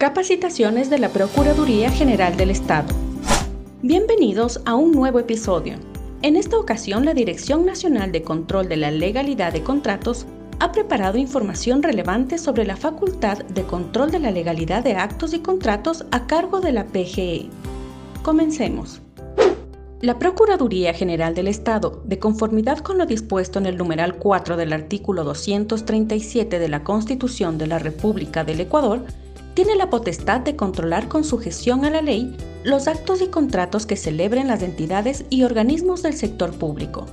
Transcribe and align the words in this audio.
Capacitaciones 0.00 0.88
de 0.88 0.98
la 0.98 1.10
Procuraduría 1.10 1.90
General 1.90 2.34
del 2.34 2.48
Estado. 2.48 2.88
Bienvenidos 3.82 4.62
a 4.64 4.74
un 4.74 4.92
nuevo 4.92 5.18
episodio. 5.18 5.74
En 6.22 6.36
esta 6.36 6.56
ocasión, 6.56 7.04
la 7.04 7.12
Dirección 7.12 7.66
Nacional 7.66 8.10
de 8.10 8.22
Control 8.22 8.66
de 8.66 8.78
la 8.78 8.90
Legalidad 8.90 9.52
de 9.52 9.62
Contratos 9.62 10.24
ha 10.58 10.72
preparado 10.72 11.18
información 11.18 11.82
relevante 11.82 12.38
sobre 12.38 12.64
la 12.64 12.78
facultad 12.78 13.44
de 13.44 13.64
control 13.64 14.10
de 14.10 14.20
la 14.20 14.30
legalidad 14.30 14.82
de 14.82 14.94
actos 14.94 15.34
y 15.34 15.40
contratos 15.40 16.06
a 16.12 16.26
cargo 16.26 16.62
de 16.62 16.72
la 16.72 16.86
PGE. 16.86 17.50
Comencemos. 18.22 19.02
La 20.00 20.18
Procuraduría 20.18 20.94
General 20.94 21.34
del 21.34 21.46
Estado, 21.46 22.00
de 22.06 22.18
conformidad 22.18 22.78
con 22.78 22.96
lo 22.96 23.04
dispuesto 23.04 23.58
en 23.58 23.66
el 23.66 23.76
numeral 23.76 24.16
4 24.16 24.56
del 24.56 24.72
artículo 24.72 25.24
237 25.24 26.58
de 26.58 26.68
la 26.70 26.84
Constitución 26.84 27.58
de 27.58 27.66
la 27.66 27.78
República 27.78 28.44
del 28.44 28.60
Ecuador, 28.60 29.04
tiene 29.54 29.74
la 29.76 29.90
potestad 29.90 30.40
de 30.40 30.56
controlar 30.56 31.08
con 31.08 31.24
sujeción 31.24 31.84
a 31.84 31.90
la 31.90 32.02
ley 32.02 32.36
los 32.62 32.88
actos 32.88 33.22
y 33.22 33.28
contratos 33.28 33.86
que 33.86 33.96
celebren 33.96 34.48
las 34.48 34.62
entidades 34.62 35.24
y 35.30 35.44
organismos 35.44 36.02
del 36.02 36.14
sector 36.14 36.52
público. 36.52 37.06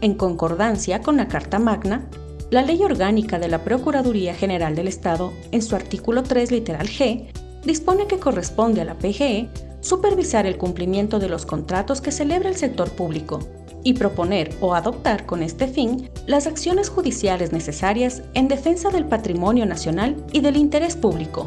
En 0.00 0.14
concordancia 0.14 1.00
con 1.00 1.16
la 1.16 1.28
Carta 1.28 1.58
Magna, 1.58 2.08
la 2.50 2.62
Ley 2.62 2.82
Orgánica 2.82 3.38
de 3.38 3.48
la 3.48 3.62
Procuraduría 3.62 4.34
General 4.34 4.74
del 4.74 4.88
Estado, 4.88 5.32
en 5.52 5.62
su 5.62 5.76
artículo 5.76 6.22
3 6.22 6.50
literal 6.50 6.88
G, 6.88 7.28
dispone 7.64 8.06
que 8.06 8.18
corresponde 8.18 8.80
a 8.80 8.84
la 8.84 8.98
PGE 8.98 9.48
supervisar 9.80 10.46
el 10.46 10.58
cumplimiento 10.58 11.18
de 11.18 11.28
los 11.28 11.46
contratos 11.46 12.00
que 12.00 12.10
celebra 12.10 12.48
el 12.48 12.56
sector 12.56 12.90
público 12.90 13.40
y 13.84 13.94
proponer 13.94 14.54
o 14.60 14.74
adoptar 14.74 15.26
con 15.26 15.42
este 15.42 15.66
fin 15.68 16.10
las 16.26 16.46
acciones 16.46 16.88
judiciales 16.88 17.52
necesarias 17.52 18.22
en 18.34 18.48
defensa 18.48 18.90
del 18.90 19.06
patrimonio 19.06 19.66
nacional 19.66 20.16
y 20.32 20.40
del 20.40 20.56
interés 20.56 20.96
público, 20.96 21.46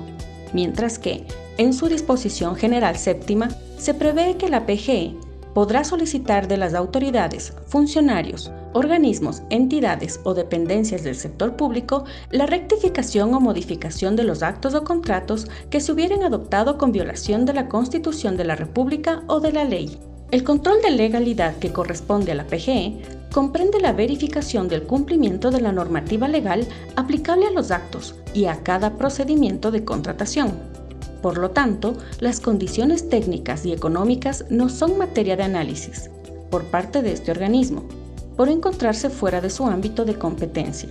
mientras 0.54 1.00
que, 1.00 1.26
en 1.58 1.74
su 1.74 1.88
disposición 1.88 2.56
general 2.56 2.98
séptima, 2.98 3.50
se 3.78 3.94
prevé 3.94 4.38
que 4.38 4.50
la 4.50 4.66
PGE 4.66 5.16
podrá 5.54 5.84
solicitar 5.84 6.48
de 6.48 6.58
las 6.58 6.74
autoridades, 6.74 7.54
funcionarios, 7.68 8.52
organismos, 8.74 9.44
entidades 9.50 10.20
o 10.24 10.34
dependencias 10.34 11.04
del 11.04 11.16
sector 11.16 11.56
público 11.56 12.06
la 12.32 12.46
rectificación 12.46 13.34
o 13.34 13.40
modificación 13.40 14.16
de 14.16 14.24
los 14.24 14.42
actos 14.44 14.74
o 14.74 14.84
contratos 14.84 15.48
que 15.70 15.80
se 15.80 15.92
hubieran 15.92 16.24
adoptado 16.24 16.78
con 16.78 16.92
violación 16.92 17.46
de 17.46 17.54
la 17.54 17.70
Constitución 17.70 18.36
de 18.36 18.46
la 18.46 18.56
República 18.56 19.24
o 19.28 19.40
de 19.40 19.52
la 19.52 19.64
ley. 19.64 20.00
El 20.34 20.44
control 20.44 20.82
de 20.82 20.90
legalidad 20.90 21.58
que 21.58 21.72
corresponde 21.72 22.32
a 22.32 22.36
la 22.36 22.48
PGE 22.48 23.04
comprende 23.32 23.80
la 23.80 23.94
verificación 23.94 24.68
del 24.68 24.82
cumplimiento 24.82 25.52
de 25.52 25.62
la 25.62 25.72
normativa 25.72 26.28
legal 26.28 26.68
aplicable 26.96 27.46
a 27.46 27.52
los 27.52 27.70
actos 27.70 28.16
y 28.34 28.46
a 28.46 28.64
cada 28.64 28.98
procedimiento 28.98 29.70
de 29.70 29.86
contratación. 29.86 30.54
Por 31.22 31.38
lo 31.38 31.52
tanto, 31.52 31.96
las 32.20 32.40
condiciones 32.40 33.10
técnicas 33.10 33.64
y 33.64 33.74
económicas 33.74 34.46
no 34.50 34.70
son 34.70 34.98
materia 34.98 35.38
de 35.38 35.44
análisis 35.44 36.10
por 36.50 36.64
parte 36.64 37.04
de 37.04 37.12
este 37.12 37.30
organismo, 37.30 37.84
por 38.36 38.50
encontrarse 38.50 39.12
fuera 39.12 39.40
de 39.40 39.52
su 39.52 39.68
ámbito 39.68 40.04
de 40.04 40.16
competencia. 40.16 40.90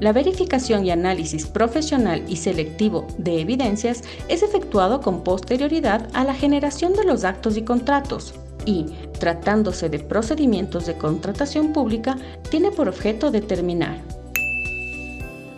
La 0.00 0.14
verificación 0.14 0.86
y 0.86 0.90
análisis 0.90 1.46
profesional 1.46 2.24
y 2.28 2.36
selectivo 2.36 3.06
de 3.18 3.42
evidencias 3.42 4.02
es 4.28 4.42
efectuado 4.42 5.02
con 5.02 5.22
posterioridad 5.22 6.08
a 6.14 6.24
la 6.24 6.32
generación 6.32 6.94
de 6.94 7.04
los 7.04 7.24
actos 7.24 7.58
y 7.58 7.62
contratos, 7.62 8.34
y, 8.66 8.86
tratándose 9.18 9.88
de 9.88 9.98
procedimientos 9.98 10.86
de 10.86 10.94
contratación 10.94 11.72
pública, 11.72 12.16
tiene 12.50 12.70
por 12.70 12.88
objeto 12.88 13.30
determinar 13.30 14.00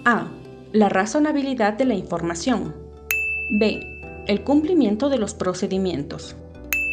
a. 0.06 0.28
La 0.72 0.88
razonabilidad 0.88 1.74
de 1.74 1.84
la 1.84 1.94
información. 1.94 2.74
b. 3.50 4.24
El 4.26 4.44
cumplimiento 4.44 5.08
de 5.08 5.18
los 5.18 5.34
procedimientos. 5.34 6.36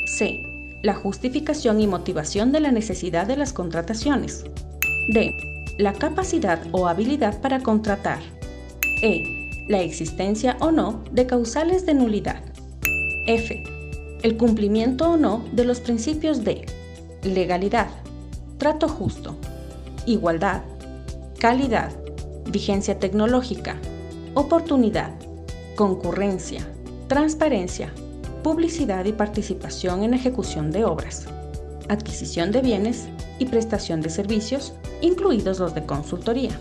c. 0.06 0.44
La 0.82 0.96
justificación 0.96 1.80
y 1.80 1.88
motivación 1.88 2.52
de 2.52 2.60
la 2.60 2.72
necesidad 2.72 3.28
de 3.28 3.38
las 3.38 3.54
contrataciones. 3.54 4.46
d. 5.10 5.36
La 5.78 5.94
capacidad 5.94 6.60
o 6.72 6.88
habilidad 6.88 7.40
para 7.42 7.60
contratar. 7.62 8.20
e. 9.04 9.24
La 9.68 9.82
existencia 9.82 10.58
o 10.60 10.72
no 10.72 11.04
de 11.12 11.28
causales 11.28 11.86
de 11.86 11.94
nulidad. 11.94 12.42
f 13.28 13.64
el 14.24 14.38
cumplimiento 14.38 15.12
o 15.12 15.18
no 15.18 15.46
de 15.52 15.66
los 15.66 15.82
principios 15.82 16.44
de 16.44 16.66
legalidad, 17.24 17.90
trato 18.58 18.88
justo, 18.88 19.36
igualdad, 20.06 20.64
calidad, 21.40 21.92
vigencia 22.50 22.98
tecnológica, 23.00 23.76
oportunidad, 24.34 25.12
concurrencia, 25.76 26.66
transparencia, 27.08 27.94
publicidad 28.44 29.04
y 29.06 29.12
participación 29.12 30.04
en 30.04 30.14
ejecución 30.14 30.72
de 30.72 30.86
obras, 30.86 31.28
adquisición 31.90 32.52
de 32.52 32.62
bienes 32.62 33.08
y 33.40 33.46
prestación 33.46 34.00
de 34.00 34.10
servicios, 34.10 34.74
incluidos 35.02 35.60
los 35.60 35.76
de 35.76 35.86
consultoría. 35.86 36.58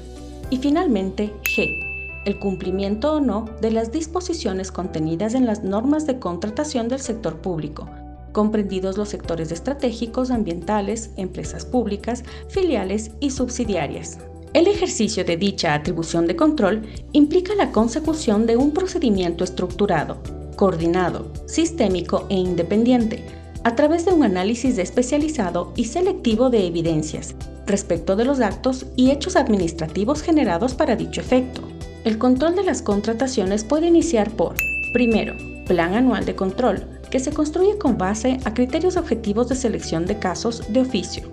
Y 0.51 0.59
finalmente, 0.59 1.33
G 1.45 1.92
el 2.25 2.39
cumplimiento 2.39 3.15
o 3.15 3.21
no 3.21 3.47
de 3.61 3.71
las 3.71 3.93
disposiciones 3.93 4.71
contenidas 4.71 5.35
en 5.35 5.47
las 5.47 5.65
normas 5.65 6.07
de 6.07 6.19
contratación 6.19 6.89
del 6.89 7.01
sector 7.01 7.39
público, 7.41 7.89
comprendidos 8.33 8.97
los 8.97 9.09
sectores 9.09 9.53
estratégicos, 9.53 10.31
ambientales, 10.31 11.11
empresas 11.17 11.65
públicas, 11.65 12.25
filiales 12.49 13.11
y 13.21 13.31
subsidiarias. 13.31 14.19
El 14.53 14.67
ejercicio 14.67 15.25
de 15.25 15.37
dicha 15.37 15.75
atribución 15.75 16.27
de 16.27 16.37
control 16.37 16.83
implica 17.13 17.55
la 17.55 17.73
consecución 17.73 18.47
de 18.47 18.57
un 18.57 18.73
procedimiento 18.73 19.45
estructurado, 19.45 20.19
coordinado, 20.57 21.33
sistémico 21.47 22.27
e 22.29 22.35
independiente, 22.35 23.25
a 23.65 23.75
través 23.75 24.05
de 24.05 24.13
un 24.13 24.25
análisis 24.25 24.77
especializado 24.79 25.73
y 25.77 25.85
selectivo 25.85 26.51
de 26.51 26.67
evidencias 26.67 27.35
respecto 27.67 28.17
de 28.17 28.25
los 28.25 28.41
actos 28.41 28.87
y 28.97 29.11
hechos 29.11 29.37
administrativos 29.37 30.23
generados 30.23 30.75
para 30.75 30.97
dicho 30.97 31.21
efecto, 31.21 31.63
el 32.05 32.19
control 32.19 32.57
de 32.57 32.65
las 32.65 32.83
contrataciones 32.83 33.63
puede 33.63 33.87
iniciar 33.87 34.31
por, 34.33 34.57
primero, 34.93 35.37
plan 35.67 35.95
anual 35.95 36.25
de 36.25 36.35
control, 36.35 36.85
que 37.11 37.21
se 37.21 37.33
construye 37.33 37.79
con 37.79 37.97
base 37.97 38.41
a 38.45 38.55
criterios 38.55 38.97
objetivos 38.97 39.49
de 39.49 39.55
selección 39.55 40.07
de 40.07 40.19
casos 40.19 40.73
de 40.73 40.81
oficio. 40.81 41.31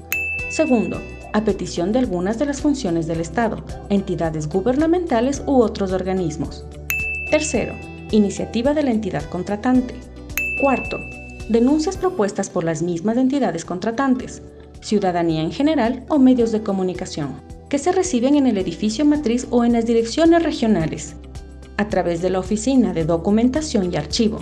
Segundo, 0.50 1.02
a 1.34 1.44
petición 1.44 1.91
de 1.91 2.00
algunas 2.00 2.38
de 2.38 2.46
las 2.46 2.62
funciones 2.62 3.07
del 3.07 3.19
Estado, 3.19 3.63
entidades 3.90 4.47
gubernamentales 4.47 5.41
u 5.47 5.62
otros 5.62 5.91
organismos. 5.91 6.66
Tercero, 7.31 7.74
iniciativa 8.12 8.74
de 8.74 8.84
la 8.84 8.91
entidad 8.91 9.24
contratante. 9.24 9.96
Cuarto, 10.62 11.00
denuncias 11.50 11.97
propuestas 11.97 12.50
por 12.50 12.63
las 12.63 12.84
mismas 12.84 13.18
entidades 13.18 13.66
contratantes, 13.66 14.44
ciudadanía 14.81 15.41
en 15.41 15.51
general 15.51 16.06
o 16.09 16.19
medios 16.19 16.51
de 16.51 16.62
comunicación 16.62 17.49
que 17.69 17.78
se 17.78 17.91
reciben 17.91 18.35
en 18.35 18.47
el 18.47 18.57
edificio 18.57 19.06
matriz 19.06 19.47
o 19.52 19.63
en 19.63 19.74
las 19.74 19.85
direcciones 19.85 20.44
regionales, 20.44 21.16
a 21.78 21.88
través 21.88 22.22
de 22.22 22.30
la 22.30 22.40
Oficina 22.40 22.94
de 22.94 23.06
Documentación 23.06 23.94
y 23.94 23.96
Archivo, 23.96 24.40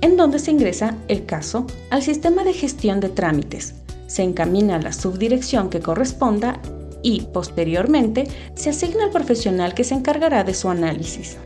en 0.00 0.16
donde 0.16 0.38
se 0.38 0.50
ingresa 0.50 0.96
el 1.08 1.26
caso 1.26 1.66
al 1.90 2.02
sistema 2.02 2.44
de 2.44 2.52
gestión 2.52 3.00
de 3.00 3.08
trámites, 3.08 3.74
se 4.06 4.22
encamina 4.22 4.76
a 4.76 4.82
la 4.82 4.92
subdirección 4.92 5.70
que 5.70 5.80
corresponda 5.80 6.60
y, 7.02 7.22
posteriormente, 7.22 8.28
se 8.54 8.70
asigna 8.70 9.04
al 9.04 9.10
profesional 9.10 9.74
que 9.74 9.84
se 9.84 9.94
encargará 9.94 10.44
de 10.44 10.54
su 10.54 10.68
análisis. 10.68 11.38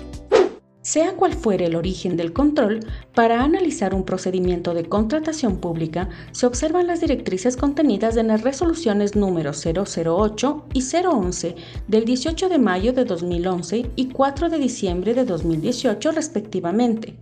Sea 0.87 1.17
cual 1.17 1.35
fuere 1.35 1.65
el 1.65 1.75
origen 1.75 2.17
del 2.17 2.33
control, 2.33 2.79
para 3.13 3.43
analizar 3.43 3.93
un 3.93 4.05
procedimiento 4.05 4.73
de 4.73 4.85
contratación 4.85 5.57
pública 5.57 6.09
se 6.31 6.47
observan 6.47 6.87
las 6.87 7.01
directrices 7.01 7.57
contenidas 7.57 8.17
en 8.17 8.29
las 8.29 8.43
resoluciones 8.43 9.17
número 9.17 9.51
008 9.51 10.67
y 10.75 10.83
011 10.83 11.57
del 11.89 12.05
18 12.05 12.49
de 12.49 12.59
mayo 12.61 12.93
de 12.93 13.05
2011 13.05 13.91
y 13.97 14.07
4 14.11 14.49
de 14.49 14.59
diciembre 14.59 15.15
de 15.15 15.25
2018 15.25 16.13
respectivamente, 16.13 17.19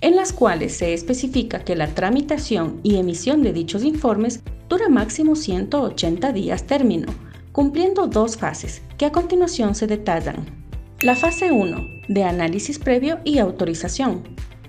en 0.00 0.16
las 0.16 0.32
cuales 0.32 0.76
se 0.76 0.92
especifica 0.92 1.60
que 1.60 1.76
la 1.76 1.94
tramitación 1.94 2.80
y 2.82 2.96
emisión 2.96 3.44
de 3.44 3.52
dichos 3.52 3.84
informes 3.84 4.42
dura 4.68 4.88
máximo 4.88 5.36
180 5.36 6.32
días 6.32 6.64
término, 6.64 7.14
cumpliendo 7.52 8.08
dos 8.08 8.36
fases 8.36 8.82
que 8.98 9.06
a 9.06 9.12
continuación 9.12 9.76
se 9.76 9.86
detallan. 9.86 10.63
La 11.04 11.14
fase 11.14 11.52
1, 11.52 12.00
de 12.08 12.24
análisis 12.24 12.78
previo 12.78 13.18
y 13.24 13.36
autorización, 13.36 14.22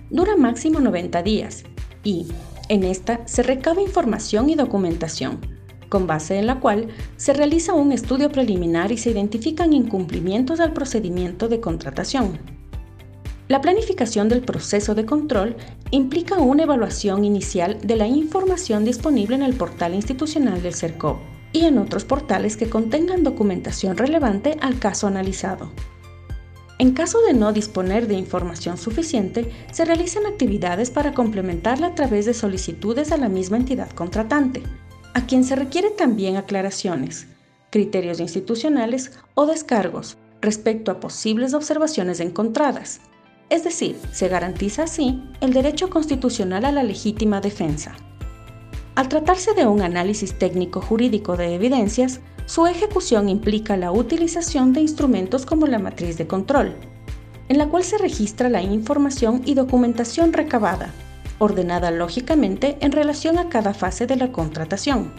dura 0.09 0.35
máximo 0.35 0.81
90 0.81 1.23
días 1.23 1.63
y, 2.03 2.27
en 2.67 2.83
esta, 2.83 3.25
se 3.25 3.41
recaba 3.41 3.81
información 3.81 4.49
y 4.49 4.55
documentación, 4.55 5.39
con 5.87 6.07
base 6.07 6.37
en 6.37 6.45
la 6.45 6.59
cual 6.59 6.89
se 7.15 7.31
realiza 7.31 7.73
un 7.73 7.93
estudio 7.93 8.33
preliminar 8.33 8.91
y 8.91 8.97
se 8.97 9.11
identifican 9.11 9.71
incumplimientos 9.71 10.59
al 10.59 10.73
procedimiento 10.73 11.47
de 11.47 11.61
contratación. 11.61 12.38
La 13.47 13.61
planificación 13.61 14.27
del 14.27 14.41
proceso 14.41 14.93
de 14.93 15.05
control 15.05 15.55
implica 15.91 16.38
una 16.38 16.63
evaluación 16.63 17.23
inicial 17.23 17.79
de 17.81 17.95
la 17.95 18.07
información 18.07 18.83
disponible 18.83 19.38
en 19.38 19.43
el 19.43 19.53
portal 19.53 19.93
institucional 19.93 20.61
del 20.61 20.73
CERCOP 20.73 21.15
y 21.53 21.63
en 21.63 21.77
otros 21.77 22.03
portales 22.03 22.57
que 22.57 22.69
contengan 22.69 23.23
documentación 23.23 23.95
relevante 23.95 24.57
al 24.59 24.79
caso 24.79 25.07
analizado. 25.07 25.71
En 26.77 26.92
caso 26.92 27.22
de 27.22 27.33
no 27.33 27.54
disponer 27.54 28.07
de 28.07 28.16
información 28.16 28.77
suficiente, 28.77 29.50
se 29.72 29.86
realizan 29.86 30.25
actividades 30.25 30.92
para 30.92 31.13
complementarla 31.13 31.88
a 31.88 31.95
través 31.95 32.25
de 32.25 32.33
solicitudes 32.33 33.12
a 33.12 33.18
la 33.18 33.30
misma 33.30 33.57
entidad 33.57 33.89
contratante, 33.92 34.62
a 35.13 35.25
quien 35.25 35.45
se 35.45 35.56
requiere 35.56 35.89
también 35.92 36.36
aclaraciones, 36.36 37.27
criterios 37.69 38.19
institucionales 38.19 39.12
o 39.36 39.45
descargos 39.45 40.18
respecto 40.42 40.92
a 40.92 41.00
posibles 41.00 41.54
observaciones 41.54 42.19
encontradas. 42.19 43.00
Es 43.50 43.63
decir, 43.63 43.98
se 44.12 44.27
garantiza 44.27 44.83
así 44.83 45.24
el 45.39 45.54
derecho 45.54 45.89
constitucional 45.89 46.66
a 46.66 46.72
la 46.74 46.83
legítima 46.83 47.39
defensa. 47.39 47.95
Al 48.95 49.07
tratarse 49.07 49.54
de 49.54 49.66
un 49.66 49.81
análisis 49.81 50.38
técnico 50.38 50.81
jurídico 50.81 51.38
de 51.38 51.56
evidencias, 51.56 52.19
su 52.45 52.68
ejecución 52.68 53.27
implica 53.27 53.75
la 53.75 53.92
utilización 53.92 54.71
de 54.71 54.81
instrumentos 54.81 55.45
como 55.45 55.65
la 55.65 55.80
matriz 55.80 56.18
de 56.18 56.27
control, 56.27 56.75
en 57.50 57.57
la 57.57 57.68
cual 57.68 57.83
se 57.83 57.97
registra 57.97 58.50
la 58.50 58.62
información 58.62 59.42
y 59.45 59.56
documentación 59.56 60.31
recabada, 60.31 60.92
ordenada 61.39 61.92
lógicamente 61.92 62.77
en 62.81 62.92
relación 62.92 63.38
a 63.38 63.50
cada 63.50 63.74
fase 63.74 64.07
de 64.07 64.15
la 64.15 64.31
contratación, 64.31 65.12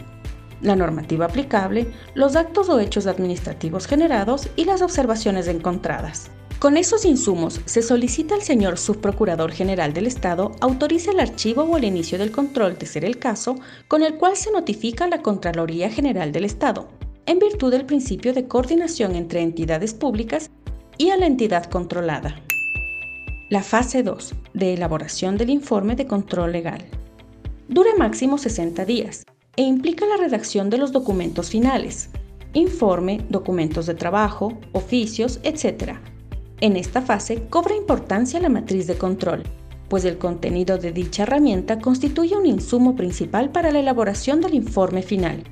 la 0.61 0.75
normativa 0.75 1.25
aplicable, 1.25 1.87
los 2.15 2.35
actos 2.35 2.69
o 2.69 2.79
hechos 2.79 3.07
administrativos 3.07 3.85
generados 3.85 4.47
y 4.55 4.65
las 4.65 4.81
observaciones 4.81 5.47
encontradas. 5.47 6.31
Con 6.59 6.75
esos 6.75 7.05
insumos, 7.05 7.61
se 7.65 7.83
solicita 7.83 8.33
al 8.33 8.41
señor 8.41 8.79
Subprocurador 8.79 9.51
General 9.51 9.93
del 9.93 10.07
Estado 10.07 10.53
autorice 10.59 11.11
el 11.11 11.19
archivo 11.19 11.61
o 11.63 11.77
el 11.77 11.83
inicio 11.83 12.17
del 12.17 12.31
control, 12.31 12.79
de 12.79 12.87
ser 12.87 13.05
el 13.05 13.19
caso, 13.19 13.57
con 13.87 14.01
el 14.01 14.15
cual 14.15 14.35
se 14.35 14.51
notifica 14.51 15.05
a 15.05 15.07
la 15.07 15.21
Contraloría 15.21 15.91
General 15.91 16.31
del 16.31 16.45
Estado, 16.45 16.87
en 17.27 17.39
virtud 17.39 17.71
del 17.71 17.85
principio 17.85 18.33
de 18.33 18.47
coordinación 18.47 19.15
entre 19.15 19.41
entidades 19.41 19.93
públicas 19.93 20.49
y 20.97 21.09
a 21.09 21.17
la 21.17 21.27
entidad 21.27 21.65
controlada. 21.65 22.41
La 23.49 23.61
fase 23.63 24.01
2 24.01 24.33
de 24.53 24.73
elaboración 24.73 25.37
del 25.37 25.49
informe 25.49 25.95
de 25.95 26.07
control 26.07 26.53
legal. 26.53 26.85
Dura 27.67 27.91
máximo 27.97 28.37
60 28.37 28.85
días 28.85 29.25
e 29.57 29.61
implica 29.61 30.05
la 30.05 30.15
redacción 30.15 30.69
de 30.69 30.77
los 30.77 30.93
documentos 30.93 31.49
finales, 31.49 32.09
informe, 32.53 33.25
documentos 33.29 33.85
de 33.87 33.95
trabajo, 33.95 34.57
oficios, 34.71 35.41
etc. 35.43 35.95
En 36.61 36.77
esta 36.77 37.01
fase 37.01 37.47
cobra 37.49 37.75
importancia 37.75 38.39
la 38.39 38.49
matriz 38.49 38.87
de 38.87 38.97
control, 38.97 39.43
pues 39.89 40.05
el 40.05 40.17
contenido 40.17 40.77
de 40.77 40.93
dicha 40.93 41.23
herramienta 41.23 41.79
constituye 41.79 42.37
un 42.37 42.45
insumo 42.45 42.95
principal 42.95 43.51
para 43.51 43.71
la 43.71 43.79
elaboración 43.79 44.39
del 44.39 44.53
informe 44.53 45.01
final 45.01 45.43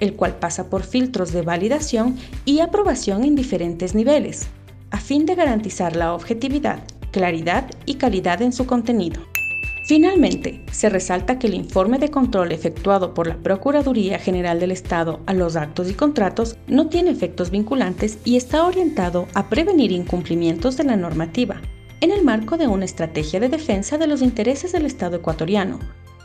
el 0.00 0.14
cual 0.14 0.36
pasa 0.36 0.70
por 0.70 0.82
filtros 0.82 1.32
de 1.32 1.42
validación 1.42 2.16
y 2.44 2.60
aprobación 2.60 3.24
en 3.24 3.34
diferentes 3.34 3.94
niveles, 3.94 4.48
a 4.90 4.98
fin 4.98 5.26
de 5.26 5.34
garantizar 5.34 5.96
la 5.96 6.14
objetividad, 6.14 6.82
claridad 7.10 7.70
y 7.86 7.94
calidad 7.94 8.42
en 8.42 8.52
su 8.52 8.66
contenido. 8.66 9.20
Finalmente, 9.88 10.62
se 10.70 10.90
resalta 10.90 11.38
que 11.38 11.46
el 11.46 11.54
informe 11.54 11.98
de 11.98 12.10
control 12.10 12.52
efectuado 12.52 13.14
por 13.14 13.26
la 13.26 13.38
Procuraduría 13.38 14.18
General 14.18 14.60
del 14.60 14.70
Estado 14.70 15.20
a 15.24 15.32
los 15.32 15.56
actos 15.56 15.88
y 15.88 15.94
contratos 15.94 16.56
no 16.66 16.88
tiene 16.88 17.10
efectos 17.10 17.50
vinculantes 17.50 18.18
y 18.22 18.36
está 18.36 18.66
orientado 18.66 19.26
a 19.32 19.48
prevenir 19.48 19.90
incumplimientos 19.90 20.76
de 20.76 20.84
la 20.84 20.96
normativa, 20.96 21.62
en 22.02 22.10
el 22.10 22.22
marco 22.22 22.58
de 22.58 22.66
una 22.66 22.84
estrategia 22.84 23.40
de 23.40 23.48
defensa 23.48 23.96
de 23.96 24.06
los 24.06 24.20
intereses 24.20 24.72
del 24.72 24.84
Estado 24.84 25.16
ecuatoriano, 25.16 25.78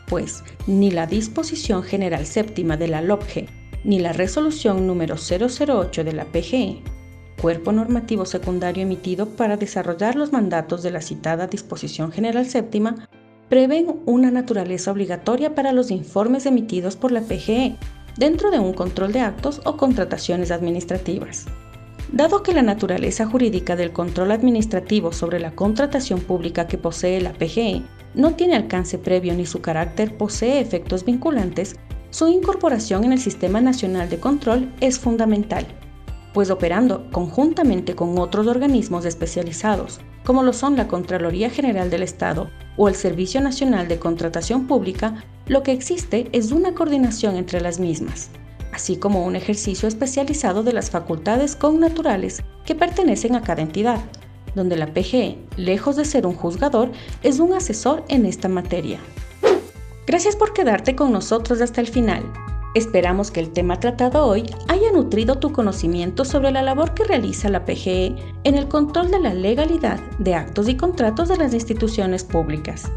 pues 0.07 0.43
ni 0.67 0.91
la 0.91 1.07
disposición 1.07 1.83
general 1.83 2.25
séptima 2.25 2.75
de 2.75 2.89
la 2.89 3.01
LOPGE 3.01 3.62
ni 3.83 3.99
la 3.99 4.13
resolución 4.13 4.87
número 4.87 5.15
008 5.15 6.03
de 6.03 6.13
la 6.13 6.25
PGE, 6.25 6.81
cuerpo 7.41 7.71
normativo 7.71 8.25
secundario 8.25 8.83
emitido 8.83 9.27
para 9.27 9.57
desarrollar 9.57 10.15
los 10.15 10.31
mandatos 10.31 10.83
de 10.83 10.91
la 10.91 11.01
citada 11.01 11.47
disposición 11.47 12.11
general 12.11 12.45
séptima, 12.45 13.07
prevén 13.49 13.99
una 14.05 14.31
naturaleza 14.31 14.91
obligatoria 14.91 15.53
para 15.53 15.73
los 15.73 15.91
informes 15.91 16.45
emitidos 16.45 16.95
por 16.95 17.11
la 17.11 17.21
PGE 17.21 17.75
dentro 18.17 18.51
de 18.51 18.59
un 18.59 18.73
control 18.73 19.11
de 19.11 19.19
actos 19.19 19.61
o 19.65 19.77
contrataciones 19.77 20.51
administrativas. 20.51 21.45
Dado 22.11 22.43
que 22.43 22.53
la 22.53 22.61
naturaleza 22.61 23.25
jurídica 23.25 23.75
del 23.75 23.91
control 23.91 24.31
administrativo 24.31 25.11
sobre 25.11 25.39
la 25.39 25.51
contratación 25.51 26.19
pública 26.19 26.67
que 26.67 26.77
posee 26.77 27.19
la 27.21 27.33
PGE 27.33 27.81
no 28.13 28.35
tiene 28.35 28.55
alcance 28.55 28.99
previo 28.99 29.33
ni 29.33 29.45
su 29.45 29.61
carácter 29.61 30.15
posee 30.15 30.59
efectos 30.59 31.05
vinculantes, 31.05 31.75
su 32.13 32.27
incorporación 32.27 33.05
en 33.05 33.13
el 33.13 33.19
Sistema 33.19 33.59
Nacional 33.59 34.07
de 34.07 34.19
Control 34.19 34.71
es 34.81 34.99
fundamental, 34.99 35.65
pues 36.31 36.51
operando 36.51 37.09
conjuntamente 37.11 37.95
con 37.95 38.19
otros 38.19 38.45
organismos 38.45 39.05
especializados, 39.05 39.99
como 40.23 40.43
lo 40.43 40.53
son 40.53 40.77
la 40.77 40.87
Contraloría 40.87 41.49
General 41.49 41.89
del 41.89 42.03
Estado 42.03 42.51
o 42.77 42.87
el 42.87 42.93
Servicio 42.93 43.41
Nacional 43.41 43.87
de 43.87 43.97
Contratación 43.97 44.67
Pública, 44.67 45.23
lo 45.47 45.63
que 45.63 45.71
existe 45.71 46.29
es 46.33 46.51
una 46.51 46.75
coordinación 46.75 47.35
entre 47.35 47.61
las 47.61 47.79
mismas, 47.79 48.29
así 48.73 48.97
como 48.97 49.25
un 49.25 49.35
ejercicio 49.35 49.87
especializado 49.87 50.61
de 50.61 50.73
las 50.73 50.91
facultades 50.91 51.55
connaturales 51.55 52.43
que 52.63 52.75
pertenecen 52.75 53.35
a 53.35 53.41
cada 53.41 53.63
entidad, 53.63 54.01
donde 54.53 54.77
la 54.77 54.93
PGE, 54.93 55.39
lejos 55.57 55.95
de 55.95 56.05
ser 56.05 56.27
un 56.27 56.35
juzgador, 56.35 56.91
es 57.23 57.39
un 57.39 57.53
asesor 57.53 58.05
en 58.07 58.27
esta 58.27 58.49
materia. 58.49 58.99
Gracias 60.05 60.35
por 60.35 60.53
quedarte 60.53 60.95
con 60.95 61.11
nosotros 61.13 61.61
hasta 61.61 61.79
el 61.79 61.87
final. 61.87 62.23
Esperamos 62.75 63.31
que 63.31 63.39
el 63.39 63.51
tema 63.51 63.79
tratado 63.79 64.25
hoy 64.25 64.43
haya 64.67 64.91
nutrido 64.91 65.37
tu 65.37 65.53
conocimiento 65.53 66.25
sobre 66.25 66.51
la 66.51 66.61
labor 66.61 66.93
que 66.93 67.03
realiza 67.03 67.47
la 67.47 67.65
PGE 67.65 68.15
en 68.43 68.55
el 68.55 68.67
control 68.67 69.11
de 69.11 69.19
la 69.19 69.33
legalidad 69.33 69.99
de 70.17 70.35
actos 70.35 70.67
y 70.67 70.75
contratos 70.75 71.29
de 71.29 71.37
las 71.37 71.53
instituciones 71.53 72.23
públicas. 72.23 72.91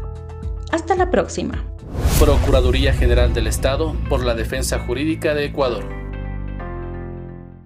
Hasta 0.71 0.95
la 0.95 1.09
próxima. 1.09 1.63
Procuraduría 2.19 2.93
General 2.93 3.33
del 3.33 3.47
Estado 3.47 3.95
por 4.09 4.25
la 4.25 4.33
Defensa 4.33 4.79
Jurídica 4.79 5.33
de 5.33 5.45
Ecuador. 5.45 6.06